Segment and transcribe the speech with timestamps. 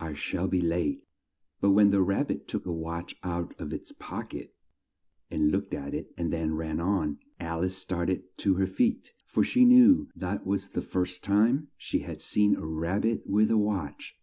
[0.00, 1.04] I shall be late!"
[1.60, 4.54] But when the Rab bit took a watch out of its pock et,
[5.30, 9.12] and looked at it and then ran on, Al ice start ed to her feet,
[9.26, 13.50] for she knew that was the first time she had seen a Rab bit with
[13.50, 14.16] a watch.